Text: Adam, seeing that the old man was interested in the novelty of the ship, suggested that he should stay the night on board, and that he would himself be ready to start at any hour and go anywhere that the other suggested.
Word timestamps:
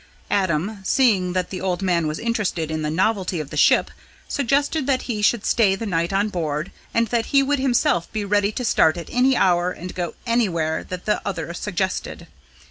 Adam, 0.31 0.79
seeing 0.83 1.33
that 1.33 1.51
the 1.51 1.61
old 1.61 1.83
man 1.83 2.07
was 2.07 2.17
interested 2.17 2.71
in 2.71 2.81
the 2.81 2.89
novelty 2.89 3.39
of 3.39 3.51
the 3.51 3.55
ship, 3.55 3.91
suggested 4.27 4.87
that 4.87 5.03
he 5.03 5.21
should 5.21 5.45
stay 5.45 5.75
the 5.75 5.85
night 5.85 6.11
on 6.11 6.27
board, 6.27 6.71
and 6.91 7.09
that 7.09 7.27
he 7.27 7.43
would 7.43 7.59
himself 7.59 8.11
be 8.11 8.25
ready 8.25 8.51
to 8.51 8.65
start 8.65 8.97
at 8.97 9.09
any 9.11 9.37
hour 9.37 9.69
and 9.69 9.93
go 9.93 10.15
anywhere 10.25 10.83
that 10.83 11.05
the 11.05 11.21
other 11.23 11.53
suggested. 11.53 12.25